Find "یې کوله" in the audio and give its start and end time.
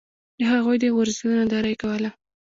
1.71-2.09